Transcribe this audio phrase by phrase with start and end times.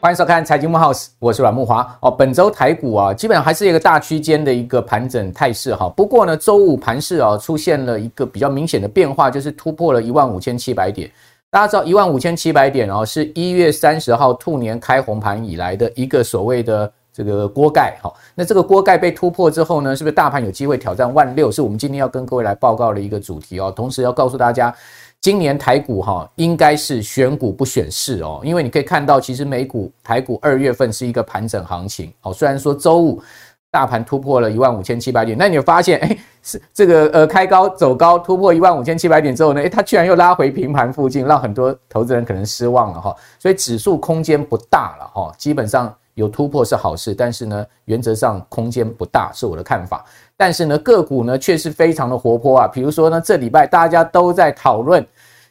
[0.00, 2.10] 欢迎收看财经慕 House，我是阮木华哦。
[2.10, 5.88] 本周台股啊，基本上还是一个大区间的一个盘整态势哈。
[5.96, 11.10] 不过呢，周五盘市啊出现了一个比较明显的变化，就是突破了一万五千七百点。
[11.50, 18.12] 大家知道一万五千七百点哦，是一月三十号兔年开红盘以来的一个所谓的这个锅盖哈。
[18.34, 21.50] 那这个锅盖被突破之后呢，是不是大盘有机会挑战万六？
[21.50, 23.72] 是我们今天要跟各位来报告的一个主题哦。
[23.74, 24.74] 同时要告诉大家。
[25.20, 32.30] 今年台股哈应该是选股不选市哦，因为你可以看到，其实美股台股二月份是一个盘整行情哦。
[32.30, 33.22] 虽然说周五
[33.70, 43.16] 大盘突破了一万五千七百点，但你有发现哎，是这个呃开高走高突破一万五千七百点之后呢，哎，它居然又拉回平盘附近，让很多投资人可能失望了哈。
[43.38, 50.04] 所以指数空间不大了哈，基本上有突破是好事，但是呢，原则上空间不大是我的看法。
[50.36, 52.68] 但是呢，个股呢却是非常的活泼啊。
[52.68, 55.04] 比如说呢，这礼拜大家都在讨论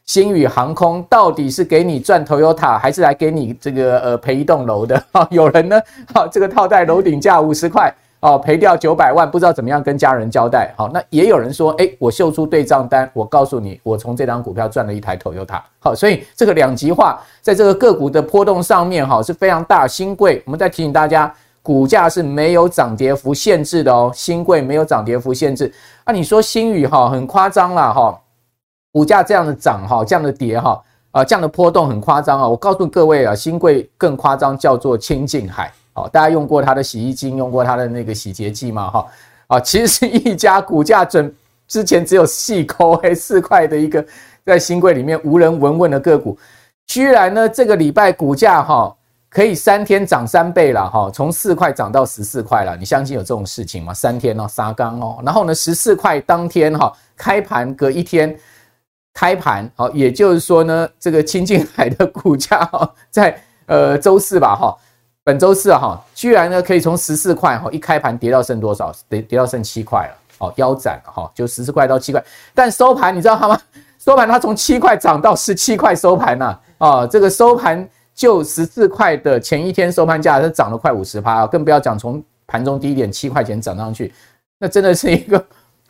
[0.05, 5.01] 星宇航空到底是给你赚头油塔还是来给你这个呃赔一栋楼的？
[5.11, 5.81] 啊， 有人呢，
[6.13, 7.93] 哈，这个套在楼顶价五十块
[8.23, 10.73] 哦，赔掉九百万，不知道怎么样跟家人交代。
[10.77, 15.59] 好，那也有人说，诶，我秀出对账单，我告诉你，我从这张股票赚了一台 Toyota。
[15.79, 19.85] 好，所以这个两极化在这个个股的波动上面，哈，是非常大。
[19.85, 21.33] 新贵，我们再提醒大家。
[21.61, 25.73] 股价是没有涨跌幅限制的哦，新贵没有涨跌幅限制。
[26.03, 28.19] 啊，你说新宇哈很夸张啦哈，
[28.91, 32.45] 股价这样的涨哈，这样的跌哈，啊这样的波动很夸张啊。
[32.45, 35.71] 我告诉各位啊，新贵更夸张，叫做清净海。
[35.93, 38.89] 好，大家用过它的洗衣精，用过它的那个洗洁剂吗？
[38.89, 39.07] 哈，
[39.47, 41.33] 啊，其实是一家股价准
[41.67, 44.05] 之前只有细抠黑四块的一个
[44.45, 46.37] 在新柜里面无人闻问的个股，
[46.87, 48.95] 居然呢这个礼拜股价哈。
[49.35, 53.91] 可以三天涨三倍了哈，从四块涨到十四块了，你相信有这种事情吗？
[53.91, 58.37] 三天哦，杀缸哦，然后呢，十四块当天哈开盘隔一天
[59.11, 64.77] 开盘，好，也就是说呢，这个清净海的股价哈，在呃周四吧哈，
[65.23, 68.93] 本周四哈，居然呢可以从十四块哈一开盘跌到剩多少？
[69.07, 72.23] 跌跌到剩七块了，哦，腰斩了哈，就十四块到七块，
[72.53, 73.59] 但收盘你知道吗？
[73.99, 77.87] 收盘它从七块涨到十七块收盘呐，啊，这个收盘。
[78.15, 84.13] 就十四块的前一天收盘价，它涨了快五十趴，更不要讲从盘中低点七块钱涨上去，
[84.59, 85.43] 那真的是一个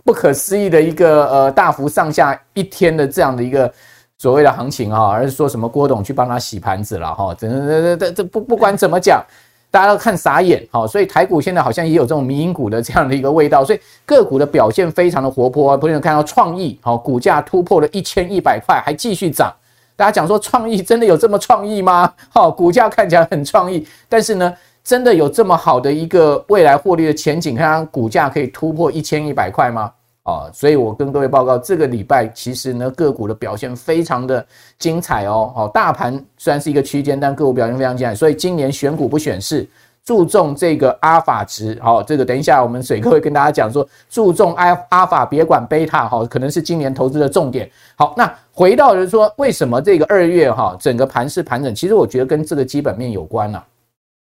[0.05, 3.69] 不可思议的一个呃大幅上下一天的这样的一个
[4.19, 9.21] 所谓的行情哈，而是说什么郭董去帮他洗盘子了哈，这这这这不不管怎么讲，
[9.69, 19.53] 大家都看傻眼哈，所以台股现在好像也有这种民营股的这样的一个味道，所以个股的表现非常的活泼，不是看到创意好股价突破了一千一百块，还继续涨。
[19.95, 22.13] 大家讲说创意真的有这么创意吗？
[22.29, 24.53] 好，股价看起来很创意，但是呢，
[24.83, 29.91] 真的有这么好的一个未来获利的前景，看它股价可以突破一千一百块吗？
[30.23, 34.45] 啊，所以我跟各位报告，这个礼拜其实呢，个股的表现非常的
[34.79, 35.51] 精彩哦。
[35.55, 39.67] 好，大盘虽然是一个区间，但个股表现非常精彩，所以今年选股不选市。
[40.05, 47.71] 注重这个阿法值，好，这个等一下我们水哥会跟大家讲说，注重阿阿法，别管贝塔，好，可能是今年投资的重点。
[47.95, 53.63] 好，那回到就是说，为什么这个二月哈，整个盘势盘整，其实我觉得跟这个基本面有关呐。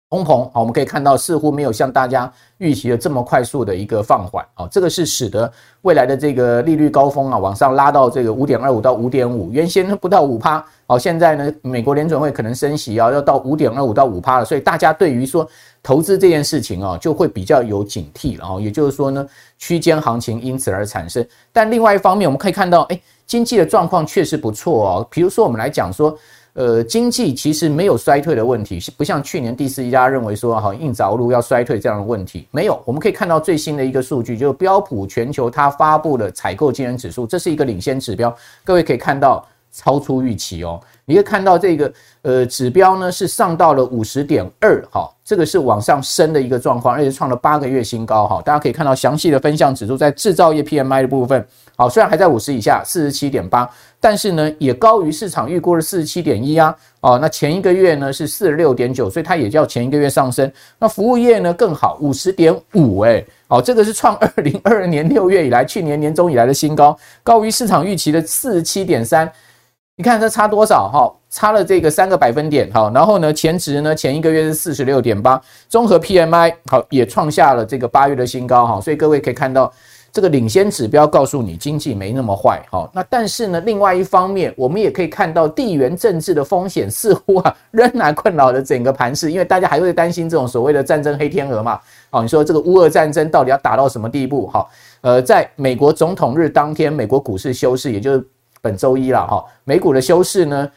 [0.09, 5.51] 通膨，好，我们可以看到似乎没有像大家预期的这么快速的一个放缓，啊，这个是使得
[5.83, 15.47] 未来的这个利率高峰啊往上拉到这个五点二五到五点五，原先不到五趴，好，现在呢，美国联准会可能升息啊，要到五点二五到五趴了，所以大家对于说
[15.83, 19.23] 投资这件事情啊，就会比较有警惕，然后也就是说呢，
[19.59, 21.23] 区间行情因此而产生。
[21.53, 26.17] 但另外一方面，我们可以看到，哎，经济的状况确实不错哦，比如说我们来讲说。
[26.59, 32.77] 呃，经济其实没有衰退的问题，不像去年第四季大家认为说好硬着陆要衰退这样的问题，没有。
[32.83, 40.77] 我们可以看到最新的一个数据，就是标普全球它发布的采购经营指数，这是一个领先指标，各位可以看到超出预期哦。
[41.09, 48.39] 你可以看到这个呃指标呢是上到了五十点二，哈，这个是往上升的一个状况，而且创了八个月新高，哈。
[48.45, 51.43] 大家可以看到详细的分项指数在制造业 PMI 的部分，
[51.75, 53.67] 好，虽然还在五十以下，四十七点八。
[53.99, 60.49] 但是呢，也高于市场预估的四十七点一啊，哦，那前一个月呢是四十六点九，所以它也叫前一个月上升。
[60.77, 69.27] 那服务业呢更好，五十点五，哎，哦，这个是创二零二二年六月以来，去年年中以来的新高，高于市场预期的四十七点三。
[69.99, 70.87] 你看这差多少？
[70.87, 72.71] 哈，差了这个三个百分点。
[72.71, 78.65] 好，然后呢，前值呢前一个月是四十六点八，综合 PMI 好也创下了这个八月的新高。
[78.65, 79.69] 哈，所以各位可以看到。
[80.11, 91.79] 这个领先指标告诉你经济没那么坏，好，那但是呢，另外一方面，我们也可以看到地缘政治的风险似乎啊仍然困扰了整个盘势，因为大家还会担心这种所谓的战争黑天鹅嘛，
[92.09, 94.47] 好，你说这个乌俄战争到底要打到什么地步？
[94.47, 98.27] 好，呃，在美国总统日当天，美国股市休市，也就是
[98.61, 100.69] 本周一了哈，美股的休市呢。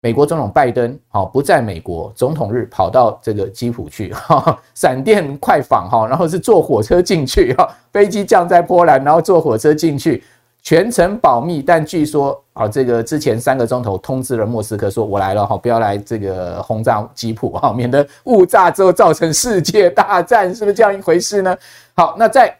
[0.00, 10.22] 美国总统拜登好不在美国总统日跑到这个基辅去哈，闪电快访哈，然后是坐火车进去哈，飞机降在波兰，然后坐火车进去，
[10.62, 11.60] 全程保密。
[11.60, 21.56] 但据说啊，这个之前三个钟头通知了莫斯科，说我来了哈，不要来这个轰炸基辅哈，免得误炸之后造成世界大战，是不是这样一回事呢？
[21.96, 22.56] 好，那在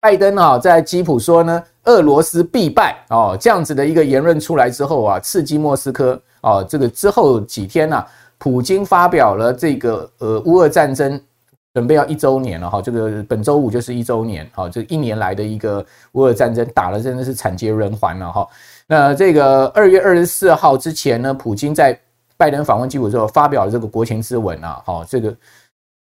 [0.00, 6.20] 拜登啊，在基辅说呢，俄罗斯必败哦，这样子的一个言论出来之后啊，刺激莫斯科。
[6.40, 8.06] 哦，这个之后几天呢、啊，
[8.38, 11.20] 普京发表了这个呃乌俄战争
[11.74, 18.46] 准备要一周年了哈，这个本周五就是一周年，好，这一年来的一个乌俄战争打了真的是惨绝人寰了哈。
[18.86, 21.98] 那这个二月二十四号之前呢，普京在
[22.36, 25.34] 拜登访问基辅之后发表了这个国情咨文啊，好，这个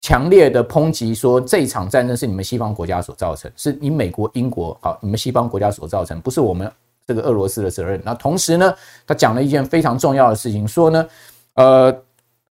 [0.01, 6.71] 强烈的抨击说这一场战争是你们西方国家所造成，是你美国、英国好，你们西方国家所造成，不是我们。
[7.07, 8.01] 这个俄罗斯的责任。
[8.03, 8.73] 那同时呢，
[9.05, 11.07] 他讲了一件非常重要的事情，说呢，
[11.53, 12.01] 呃，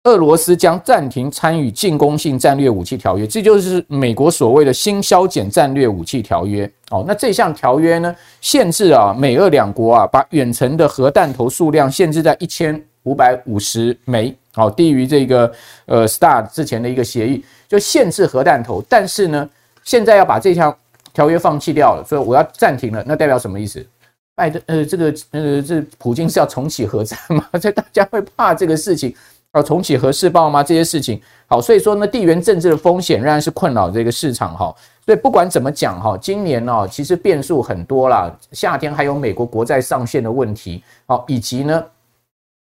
[0.05, 6.65] 俄罗斯将暂停参与进攻性战略武器条约，这就是美国所谓的新削减战略武器条约。
[6.89, 15.51] 哦，那这项条约呢，限制啊，美俄两国啊，把远程的核弹头数量限制在一千五百五十枚，好，低于这个
[15.85, 18.81] 呃 STAR 之前的一个协议，就限制核弹头。
[18.87, 19.49] 但是呢，
[19.83, 20.75] 现在要把这项
[21.13, 23.03] 条约放弃掉了，所以我要暂停了。
[23.05, 23.85] 那代表什么意思？
[24.33, 27.45] 拜登呃，这个呃，这普京是要重启核战吗？
[27.61, 29.13] 所以大家会怕这个事情，
[29.53, 30.63] 要重启核试爆吗？
[30.63, 34.73] 这些事情，好，所以说呢，地缘政治的风险仍然是困扰这个市场哈。
[35.05, 38.29] 所以不管怎么讲哈，今年呢，其实变数很多啦。
[38.51, 41.81] 夏天还有美国国债上限的问题，好，以及呢，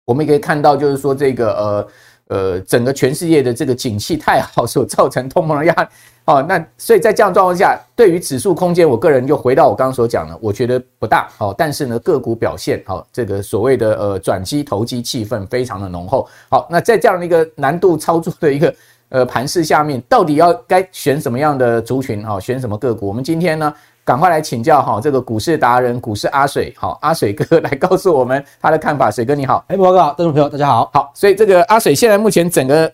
[0.06, 1.88] 我们也可以看到，就是说这个呃。
[2.28, 5.88] 呃，整个全世界的这个景气太好，所造成通膨的压力，
[6.26, 18.74] 哦，那所以在这样状况下，对于指数空间，我个人就回到我刚刚所讲的，我觉得不大，哦，但是呢，个股表现，好，这个所谓的呃转机投机气氛非常的浓厚，好，那在这样的一个难度操作的一个
[19.10, 23.08] 呃盘势下面，到底要该选什么样的族群，好，选什么个股？
[23.08, 23.72] 我们今天呢？
[24.06, 29.10] 赶快来请教哈，这个股市达人股市阿水，好，阿水哥来告诉我们他的看法。
[29.10, 32.92] 水哥你好，哎，博哥好，观众朋友大家好，好，所以这个阿水现在目前整个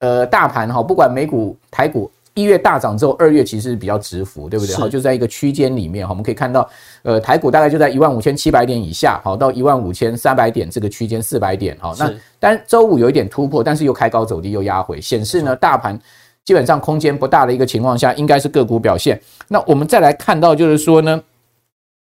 [0.00, 4.74] 呃大盘哈，不管美股台股一月大涨之后，二月其实比较直幅，对不对？
[4.74, 6.68] 好，就在一个区间里面哈，我们可以看到，
[7.04, 15.96] 呃，台股大概就在一万五千七百点以下，好，到一万五千三百点这个区间四百点，好，那但周五有一点突破，但是又开高走低又压回，显示呢大盘。
[16.48, 19.20] 基本上空间不大的一个情况下，应该是个股表现。
[19.48, 21.22] 那我们再来看到，就是说呢，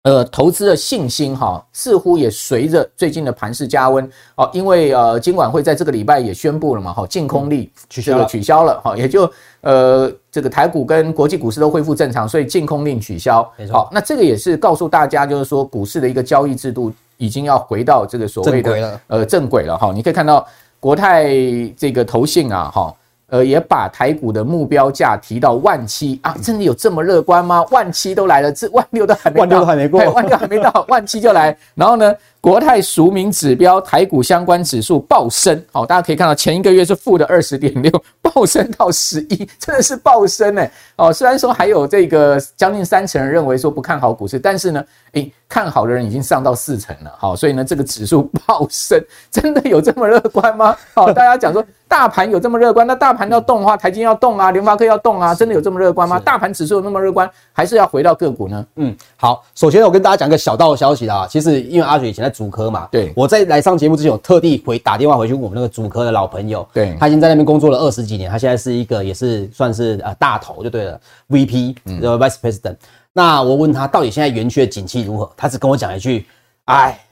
[0.03, 9.29] 呃，投资的信心哈，似乎也随着最近的盘势加温哦，因为呃，金管会在这个礼拜也宣布了嘛，哈，净空令取消了，取消了哈，也就
[9.59, 13.43] 呃，这个台股跟国际股市都恢复正常，所以净空令取消。
[13.69, 19.91] 好，那这个也是告诉大家，就是说股市的一个交易制度已经要回到这个所谓的呃正轨了哈。
[19.93, 20.47] 你可以看到
[20.79, 21.35] 国泰
[21.75, 22.95] 这个投信啊，哈。
[23.29, 27.63] 呃，也把台股的目标价提到万七啊，真的有这么乐观吗？
[27.71, 32.13] 万七都来了，这万六都还没到，万六还没过， 万六还没到，万七就来，然后呢？
[32.39, 37.91] 国泰淑名指标台股相关指数暴升，好，大家可以看到前一个月是负的二十点六，
[38.21, 40.71] 暴升到十一，真的是暴升诶。
[40.95, 44.81] 哦，虽然说还有这个将近三成人认为说不看好股市，但是呢，
[45.17, 50.75] 诶，看好的人已经上到四成了，好，所以呢，这个指数暴升， 真的有这么乐观吗？
[50.93, 56.19] 好，大家讲说 大盘有这么乐观，那大盘要动的话，台积要动啊，联发科要动啊，真的有这么乐观吗？
[56.19, 58.65] 大盘指数有那么乐观，还是要回到个股呢？
[58.75, 62.37] 嗯，好，首先我跟大家讲个小道消息啊，其实因为阿水以前在。
[62.37, 72.75] 主科嘛，对，我在来上节目之前，我特地回打电话回去问我们那个主科的老朋友，对，他已经在那边工作了二十几年，他现在是一个也是算是呃大头就对了，VP，嗯，Vice President。
[73.17, 76.23] 那我问他到底现在园区的景气如何，他只跟我讲一句，
[76.65, 77.03] 哎，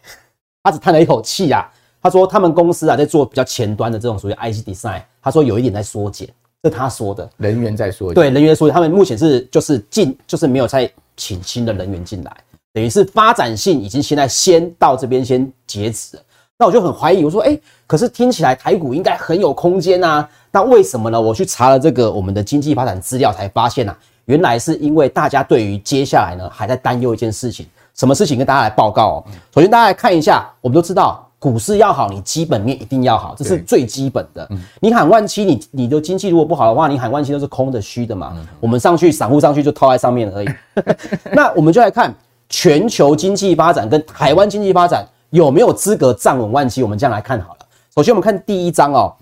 [0.61, 1.67] 他只叹了一口气啊，
[1.99, 6.29] 他说他们公司啊在做比较前端的这种属于 IC Design，他说有一点在缩减，
[6.61, 12.37] 这是他说的，人员在缩减，对，人员缩减，他们目前是就是进就是没有再请新的人员进来。
[12.71, 16.23] 等于是发展性已经现在先到这边先截止了，
[16.59, 21.19] 那我就很怀疑，我说，诶，可是听起来台股应该很有空间啊，那为什么呢？
[21.19, 29.23] 我去查了这个我们的经济发展资料，才发现啊，原来是因为大家对于接下来呢还在担忧一件事情，什么事情跟大家来报告哦。
[29.53, 34.49] 首先大家来看一下，我们都知道股市要好，你基本面一定要好，这是最基本的。
[34.79, 38.35] 你喊万七，你你的经济如果不好的话，你喊万七都是空的虚的嘛。
[38.59, 40.47] 我们上去散户上去就套在上面而已。
[41.31, 42.11] 那我们就来看
[42.49, 46.81] 全球经济发展跟台湾经济发展有没有资格站稳万七。
[46.81, 47.59] 我们这样来看好了。
[47.95, 49.13] 首先我们看第一张哦，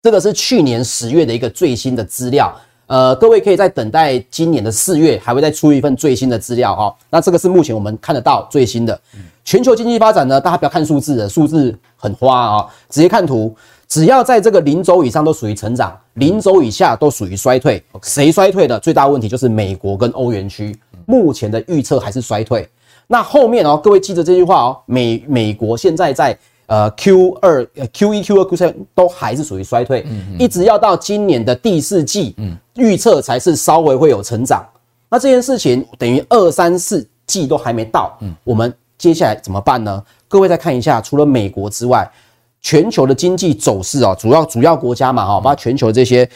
[0.00, 2.54] 这个是去年十月的一个最新的资料。
[2.86, 6.94] 呃，各位可以在等待今年的四月还会再出一份最新的资料哈。
[7.10, 9.00] 那这个是目前我们看得到最新的。
[9.44, 13.54] 全球经济发展呢，大家不要看数字的，数字很花啊，直接看图，
[13.88, 17.82] 只要在这个零轴以上都属于成长，零轴以下都属于衰退。
[18.02, 20.74] 谁衰退的最大问题就是美国跟欧元区，
[21.06, 22.68] 目前的预测还是衰退。
[23.06, 30.06] 那后面哦，各位记着这句话哦，美美国现在在呃 Q 二、Q 一、Q 二、Q 三都还是属于衰退，
[30.38, 32.34] 一直要到今年的第四季，
[32.74, 34.64] 预测才是稍微会有成长。
[35.08, 38.72] 那这件事情等于二三四季都还没到，我们。
[38.96, 40.02] 接下来怎么办呢？
[40.28, 42.08] 各位再看一下，除了美国之外，
[42.62, 46.26] 全球的经济走势哦，主要主要国家嘛，哈，包括全球这些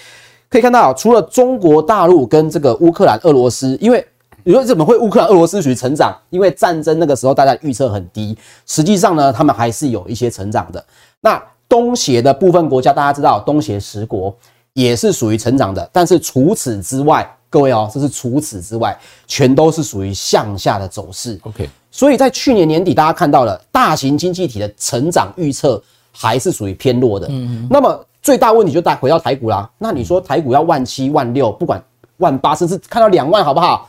[0.50, 4.04] 可以看到，除了中国大陆跟这个乌克兰、俄罗斯，因为
[4.48, 6.16] 你说怎么会乌克兰、俄罗斯属于成长？
[6.30, 10.82] 因为战争那个时候大家预测很低，实际上呢，他们还是有一些成长的。
[11.20, 11.38] 那
[11.68, 14.34] 东协的部分国家，大家知道，东协十国
[14.72, 21.38] 也是属于成长的，但是除此之外，各位哦，这是除此之外，全都是属于向下的走势。
[21.42, 21.68] OK。
[21.90, 25.78] 所以在去年年底，大家看到了大型经济体的成长预测
[26.10, 27.26] 还是属于偏弱的。
[27.28, 29.70] 嗯，那么最大问题就带回到台股啦。
[29.76, 31.82] 那你说台股要万七万六，不管
[32.16, 33.86] 万八，甚至看到两万，好不好？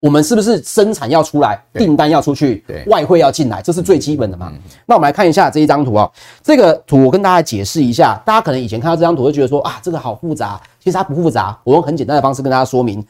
[0.00, 4.52] 我们是不是生产要出来，订单要出去，外汇要进来，这是最基本的嘛？
[4.86, 6.10] 那我们来看一下这一张图哦。
[6.42, 11.58] 这个图我跟大家解释一下，大家可能以前看到这张图会觉得说啊，这个好复杂，其实它不复杂。
[11.64, 13.04] 我用很简单的方式跟大家说明，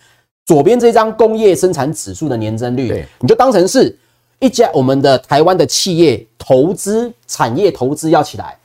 [0.46, 3.96] 左边这张工业生产指数的年增率，你就当成是。
[4.42, 8.56] 一家我们的台湾的企业投资产业投资要起来，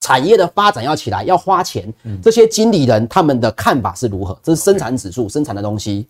[0.00, 1.92] 产业的发展要起来，要花钱。
[2.22, 4.34] 这些经理人他们的看法是如何？
[4.42, 6.08] 这是生产指数，生产的东西。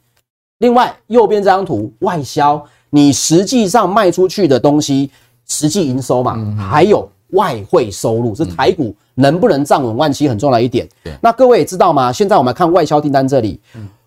[0.61, 5.11] 另外右边这张图，外销，你实际上卖出去的东西，
[5.47, 10.89] 实际营收嘛，还有外汇收入，是台股能不能站稳万七很重要一点。
[11.21, 12.13] 那各位也知道吗？
[12.13, 13.61] 现在我们看外销订单这里。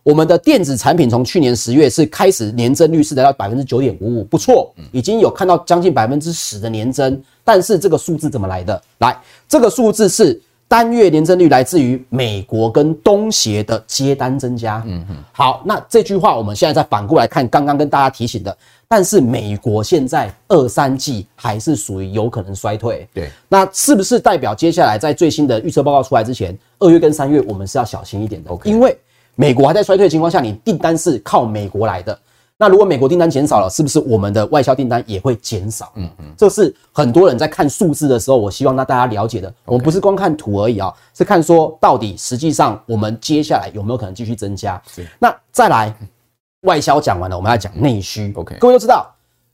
[0.03, 7.19] 我们的电子产品从去年十月是开始年增率是来到百分之九点五五，不错，已经有看到将近百分之十的年增。
[7.41, 8.81] 但是这个数字怎么来的？
[8.97, 9.17] 来，
[9.47, 14.81] 这个数字是单月年增率来自于美国跟东协的接单增加。
[14.87, 23.07] 嗯嗯，好，那这句话我们现在再反过来看，刚刚跟大家提醒的，但是美国现在二三季还是属于有可能衰退。
[23.13, 28.51] 对，那是不是代表接下来在最新的预测报告出来之前，二月跟三月我们是要小心一点的？
[28.63, 28.97] 因为
[29.35, 32.17] 美国还在衰退的情况下，你订单是靠美国来的。
[32.63, 35.91] 那如果美国订单减少了，是不是我们的外销订单也会减少？
[35.95, 39.53] 嗯嗯，这是很多人在看数字的时候，我希望让大家了解的。
[39.65, 44.81] 我们不是光看图而已啊，是看说到底实际上我们接下来有没有可能继续增加？
[44.95, 45.05] 是。
[45.19, 45.93] 那再来，
[46.61, 48.31] 外销讲完了，我们要讲内需。
[48.33, 49.05] OK，各位都知道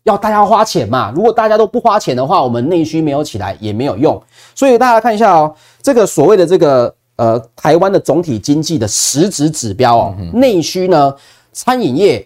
[0.04, 1.12] 要大家花钱嘛。
[1.16, 4.22] 如果大家都不花钱的话，我们内需没有起来也没有用。
[4.54, 6.94] 所以大家看一下哦，这个所谓的这个。
[7.20, 11.14] 呃，台湾的总体经济的实质指标哦，内需呢，
[11.52, 12.26] 餐饮业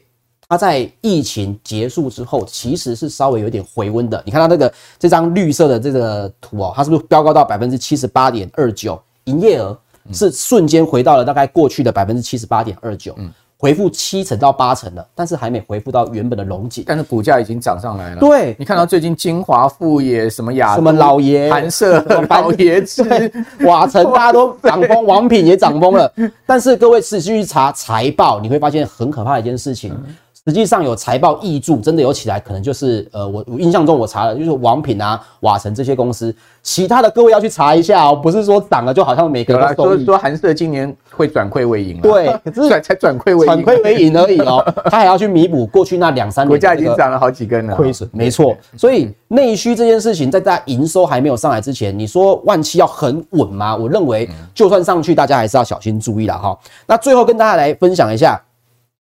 [0.53, 4.21] 它在疫情结束之后，其实是稍微有点回温的。
[4.23, 9.01] 你看它那个这张绿色的这个图哦，它是不是飙高到百分之七十八点二九？
[9.23, 9.75] 营业额
[10.11, 13.15] 是瞬间回到了大概过去的百分之七十八点二九。
[13.57, 16.83] 回复七成到八成了，但是还没回复到原本的荣景。
[16.85, 18.19] 但是股价已经涨上来了。
[18.19, 23.01] 对，你看到最近金华富野什么雅什么老爷寒舍老爷子
[23.61, 26.13] 瓦城，大家都涨疯，王品也涨疯了。
[26.45, 29.95] 但是各位仔细去查财报，你会发现很可怕的一件事情。
[30.45, 48.53] 实际上有财报挹注，真的有起来，可能就是呃，我我印象中我查了，就是王品啊、瓦城这些公司，其他的各位要去查一下哦，不是说涨了就好像每个人都说说寒舍今年会转亏为盈了，对， 可是才转亏为转亏为盈而已哦， 他还要去弥补过去那两三年，股价已经涨了好几根了，亏损，没错。
[48.75, 53.73] 所以内需这件事情，在大家营收还没有上来之前，你说万七要很稳吗？
[53.77, 56.59] 我认为就算上去，大家还是要小心注意了哈。
[56.85, 58.37] 那最后跟大家来分享一下。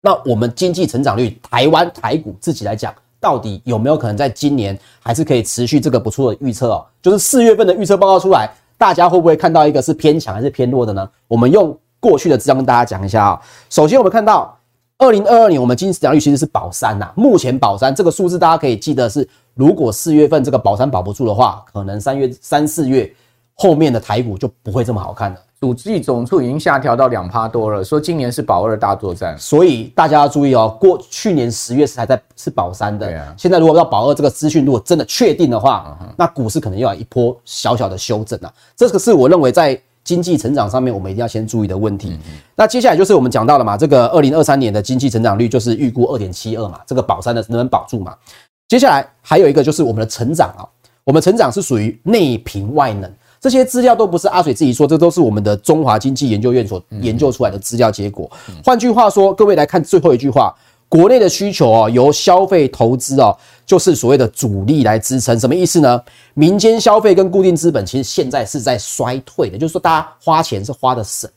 [0.07, 6.85] 那我们经济成长率，台湾台股自己来讲，到底有没有可能在今年还是可以持续这个不错的预测哦？
[7.01, 11.09] 就是四月份的预测报告出来，大家会不会看到一个是偏强还是偏弱的呢？
[11.27, 13.41] 我们用过去的资料跟大家讲一下啊。
[13.69, 14.57] 首先，我们看到
[14.97, 23.13] 二零二二年我们经济成长率其实是保三呐，目前保三这个数字大家可以记得是，如果四月份这个保三保不住的话，可能三月三四月
[23.55, 25.37] 后面的台股就不会这么好看了。
[25.59, 30.77] 主计总处已经下调到两趴多了，说今年是保二大作战，所以大家要注意哦。
[30.79, 33.35] 过去年十月是还在是保三的。
[33.35, 38.53] 现在如果要保二这个资讯如果真的确定的话，嗯、那股市可能又要一波小小的修正啊。
[38.75, 42.19] 这个是我认为在经济成长上面我们一定要先注意的问题。
[42.55, 48.13] 那接下来就是我们讲到了嘛，这个二零二三年的经济成长率就是预估二点七二嘛，这个保三的能不能保住嘛？
[48.67, 50.61] 接下来还有一个就是我们的成长啊。
[51.03, 53.11] 我们成长是属于内平外冷，
[53.49, 58.29] 这些资料都不是阿水自己说，这都是我们的中华经济研究院所研究出来的资料结果。
[58.61, 60.53] 换句话说，各位来看最后一句话，
[60.89, 63.33] 国内的需求啊，由消费投资啊，
[63.65, 65.39] 就是所谓的主力来支撑。
[65.39, 66.01] 什么意思呢？
[66.33, 71.29] 民间消费跟固定资本其实现在是在衰退的，就是说大家花钱是花的省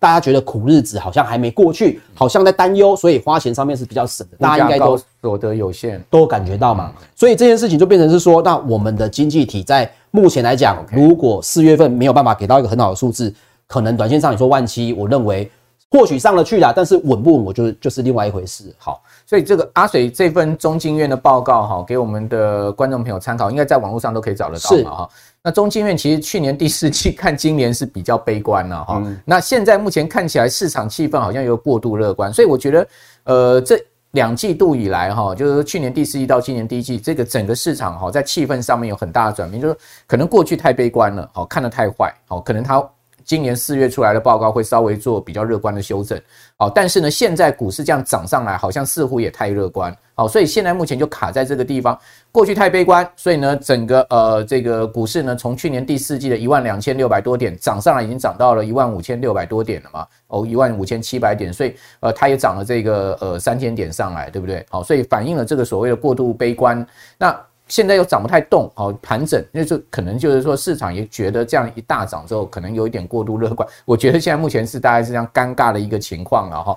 [0.00, 4.36] 大家觉得苦日子好像还没过去，好像在担忧，所以花钱上面是比较省的。
[4.38, 6.90] 大家应该都所得有限，都感觉到嘛。
[7.14, 13.32] 所以这件事情就变成是说，那我们的经济体在目前来讲，如果四月份没有办法给到一个很好的数字，
[13.66, 15.50] 可能短线上你说万七，我认为
[15.90, 18.74] 或许上得去了，但是稳不稳，我就就是另外一回事。
[18.78, 25.08] 好，所以这个阿水这份中经院的报告哈，给我们的观众朋友参考，应该在网络上都可以找得到嘛哈。
[25.42, 32.88] 那中经院其实去年第四季 看今年是比较悲观了哈，那现在目前看起来市场气氛好像又过度乐观，所以我觉得，
[33.24, 42.86] 呃，这两季度以来哈，就是去年第四季到今年第一季，这个整个市场哈，在气氛上面有很大的转变，就是可能过去太悲观了，好看得太坏，好可能它。
[43.24, 46.20] 今年四月出来的报告会稍微做比较乐观的修正，
[46.58, 51.98] 哦，但是呢，现在股市这样涨上来，好像似乎也太乐观，哦，所以现在目前就卡在这个地方。
[52.32, 64.64] 过去太悲观，所以呢，整个呃这个股市呢，从去年第四季的一万两千六百多点涨上来，已经涨到了一万五千六百多点了嘛，哦，一万五千七百点，所以呃，它也涨了这个呃三千点上来，对不对？
[64.70, 66.86] 好，所以反映了这个所谓的过度悲观。
[67.18, 67.36] 那
[67.70, 73.66] 现在又涨不太动，哦，盘整，那就可能就是说市场也觉得这样一大涨之后，可能有一点过度乐观。
[73.86, 76.76] 我觉得现在目前是大概是这样尴尬的一个情况了哈。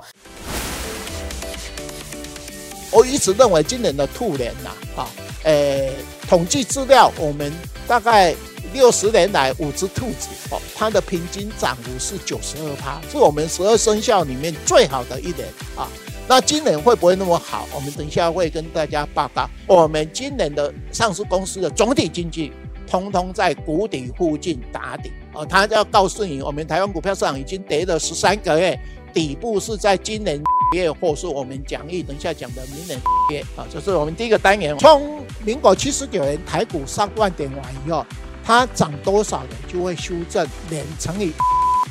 [2.92, 5.08] 我一直认为今年的兔年呐，哈，
[5.46, 5.94] 诶，
[6.30, 7.52] 统计资料，我们
[7.88, 8.36] 大概
[8.72, 15.90] 六十年来五只兔子，哦，它的平均涨幅是九十二趴，是我们十二生肖里面最好的一年啊。
[16.28, 17.68] 那今年会不会那么好？
[17.76, 19.48] 我们等一下会跟大家报告。
[19.68, 22.52] 我们今年的上市公司的总体经济，
[22.88, 25.46] 通通在谷底附近打底哦。
[25.46, 28.80] 他要告诉你，我们台湾股票市场已经跌了十三个月，
[29.14, 30.42] 底部是在今年
[30.74, 32.98] 月，或是我们讲义等一下讲的明年
[33.30, 33.68] 月啊。
[33.70, 34.78] 这是我们第一个单元。
[34.78, 38.06] 从民国七十九年台股上万点完以后，
[38.46, 39.50] 它涨多少呢？
[39.68, 41.34] 就会修正年乘以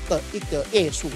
[0.08, 1.08] 的一个月数。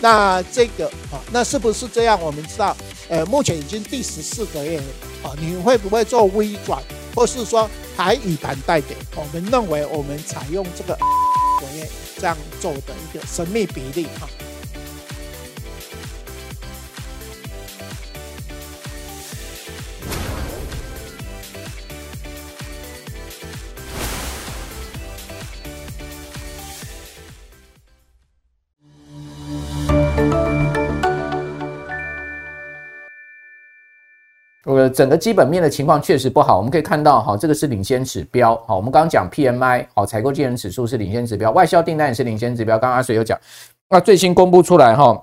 [0.00, 2.20] 那这个啊，那是不是这样？
[2.20, 2.76] 我们知道，
[3.08, 4.84] 呃，目前已经第十四个月了
[5.22, 6.82] 啊，你会不会做微转，
[7.14, 8.96] 或是说还以盘带跌？
[9.14, 14.28] 我们认为我们采用这个我也这样做的一个神秘比例啊。
[34.90, 36.58] 整个基本面的情况确实不好。
[36.58, 38.54] 我们可以看到，哈，这个是领先指标。
[38.66, 42.78] 好，我们刚刚讲 PMI，好，采购经理人指数是领先指标，外销订单也是领先指标。
[42.78, 43.38] 刚刚阿水有讲，
[43.88, 45.22] 那最新公布出来，哈，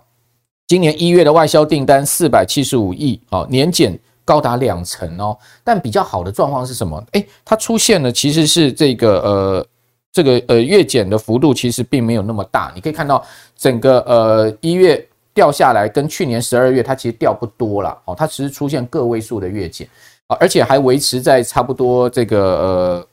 [0.67, 5.37] 今年一月的外销订单四百七十五亿，哦，年减高达两成哦。
[5.63, 7.03] 但比较好的状况是什么？
[7.11, 9.67] 诶，它出现了，其实是这个呃，
[10.11, 12.71] 这个呃月减的幅度其实并没有那么大。
[12.73, 13.23] 你可以看到
[13.57, 15.07] 整个呃一月。
[15.37, 19.87] 掉下来跟去年十二月它其实掉不多了哦，它只是出现个位数的月减
[20.25, 23.07] 啊，而且还维持在差不多这个呃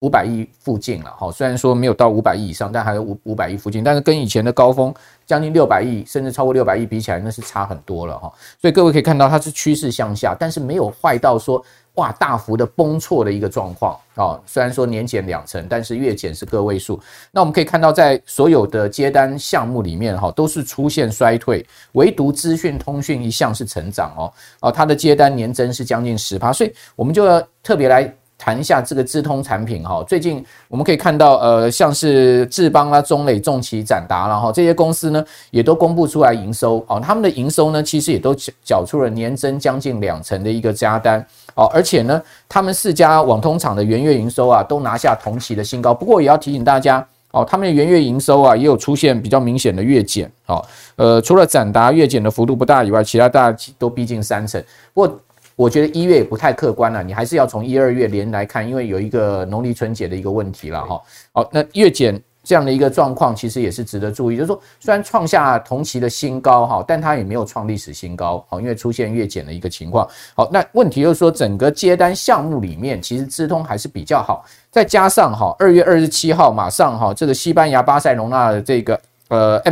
[0.00, 1.32] 五百亿附近了哈。
[1.32, 4.92] 虽然说没有到五百亿以上，但还有五五百亿附近，但是跟以前的高峰
[5.24, 8.30] 将近六百亿甚至超过六百亿比起来，那是差很多了哈。
[8.60, 11.64] 所以各位可以看到它是趋势向下，但是没有坏到说。
[11.94, 14.40] 哇，大幅的崩挫的一个状况啊！
[14.46, 16.98] 虽然说年减两成，但是月减是个位数。
[17.32, 24.32] 那我们可以看到，在所有的接单项目里面，哈，都是出现衰退，唯独资讯通讯一项是成长哦。
[24.60, 30.02] 啊，它的接单年增是将近十趴，所以我们就要特别来谈一下这个智通产品哈。
[30.08, 41.24] 最近我们可以看到，呃，像是智邦啦、中磊、重骑、展达啦哈，这些公司呢，也都公布出来营收啊，他们的营收呢，其实也都缴出了年增将近两成的一个加单。
[41.54, 45.92] 哦，而且呢，他们四家网通厂的元月营收啊，都拿下同期的新高。
[45.92, 50.30] 不过也要提醒大家，哦，他们的元月营收啊，也有出现比较明显的月减。
[50.46, 50.64] 哦，
[50.96, 54.62] 呃，除了展达月减的幅度不大以外，其他大都逼近三成。
[54.94, 55.20] 不过
[55.60, 60.98] 我觉得一月也不太客观了，你还是要从一二月连来看，因为有一个农历春节的一个问题了哈。
[61.32, 64.38] 好，那月减这样的一个状况，其实也是值得注意。
[64.38, 70.08] 就是说，虽然创下同期的新高哈，但它也没有创历史新高，好，因为出现月减的一个情况。
[70.34, 74.42] 好，那问题就是说，整个接单项目里面，其实资通还是比较好。
[74.70, 79.62] 再加上哈，二月二十七号马上哈，这个西班牙巴塞隆纳的这个呃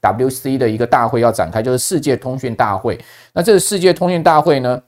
[0.00, 2.98] MWC 的一个大会要展开，就是世界通讯大会。
[3.34, 4.80] 那这个世界通讯大会呢，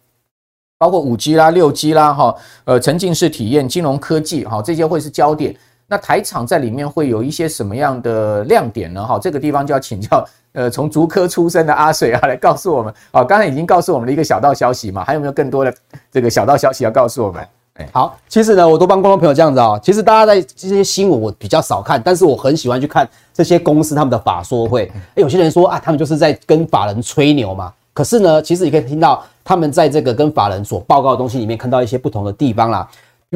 [0.78, 2.34] 包括五 G 啦、六 G 啦哈，
[2.64, 5.54] 呃，沉浸式体验、金融科技哈，这些会是焦点。
[5.88, 9.04] 那台厂在里面会有一些什么样的亮点呢？
[9.04, 12.92] 哈，这个地方就要请教，呃，从竹科出身的阿水啊，来告诉我们。
[13.10, 15.72] 好，刚才已经告诉我们的一个小道消息嘛，还有没有更多的
[16.12, 17.46] 这个小道消息要告诉我们？
[17.74, 19.78] 哎，好，其实呢，我都帮观众朋友这样子啊。
[19.82, 24.90] 其实大家在这些新闻我比较少看，但是我很喜欢去看这些公司他们的法说会。
[25.14, 27.72] 哎，有些人说啊，他们就是在跟法人吹牛嘛。
[27.94, 32.88] 可是呢，其实你可以听到他们在这个跟法人所报告的东西里面，看到一些不同的地方啦。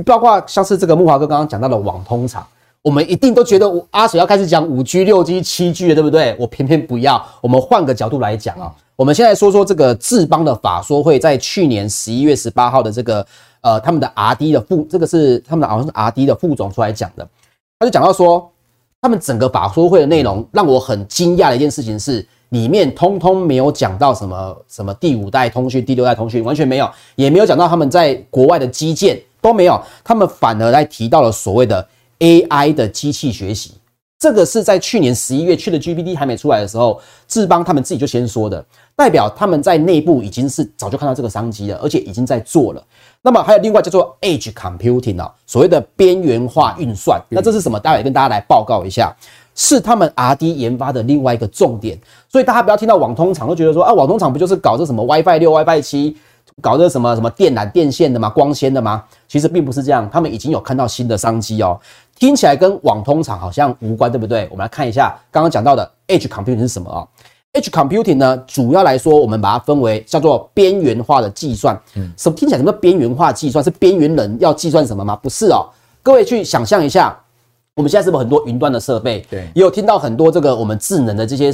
[0.04, 2.44] 包括像是这个木华哥刚刚讲到的网通厂，
[2.82, 6.36] 我们一定都觉得阿水要开始讲五 G、六 G、七 G 了，对不对？
[6.36, 7.24] 我偏偏不要。
[7.40, 13.24] 我们换个角度来讲啊，我们现在说说这个智邦的法说会，在去年十一月十八号的这个
[13.60, 17.28] 呃，他们的 RD 的副，这个是他们的好像是 RD 的副总出来讲的，
[17.78, 18.50] 他就讲到说，
[19.00, 29.20] 他们整个法说会的内容让我很惊讶的一件事情是，里面通通没有讲到什么什么第五代通讯、第六代通讯，完全没有，也没有讲到他们在国外的基建。
[29.42, 33.72] 都没有，他们反而来提到了所谓的 AI 的机器学习，
[34.18, 38.62] 这个是在去年十一月去的 GPT 还没出来的时候，智邦他们自己就先说的，
[38.94, 42.84] 代表他们在内部已经是早就看到这个商机了，而且已经在做了。
[43.22, 47.80] 那么还有另外叫做 Edge Computing 啊，所谓的边缘化运算，那这是什么？
[47.80, 49.10] 待会跟大家来报告一下，
[49.54, 51.98] 是他们 RD 研发的另外一个重点。
[52.28, 56.16] 所以大家不要听到网通厂都觉得说啊，网通厂不就是搞这什么 WiFi 六、WiFi 七？
[56.60, 58.28] 搞这什么什么电缆电线的吗？
[58.28, 59.02] 光纤的吗？
[59.26, 61.78] 其实并不是这样，他们已经有看到新的商机哦。
[62.18, 64.46] 听起来跟网通厂好像无关，对不对？
[64.50, 67.06] 我们来看一下刚刚讲到的 Edge Computing 是什么啊
[67.54, 71.78] ？Edge Computing 呢，主要来说，我们把它分为叫做边缘化的计算。
[71.94, 73.64] 嗯，什么听起来什么边缘化计算？
[73.64, 75.16] 是边缘人要计算什么吗？
[75.16, 75.66] 不是哦。
[76.02, 77.18] 各位去想象一下，
[77.80, 79.26] 我们现在是不是很多云端的设备？
[79.30, 81.52] 对，也有听到很多这个我们智能的这些